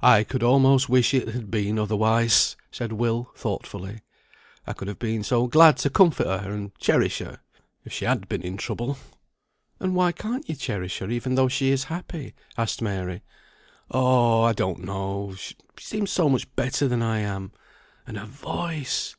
[0.00, 4.00] "I could almost wish it had been otherwise," said Will, thoughtfully.
[4.66, 7.40] "I could have been so glad to comfort her, and cherish her,
[7.84, 8.96] if she had been in trouble."
[9.78, 13.20] "And why can't you cherish her, even though she is happy?" asked Mary.
[13.90, 14.40] "Oh!
[14.44, 15.34] I don't know.
[15.36, 17.52] She seems so much better than I am!
[18.06, 19.14] And her voice!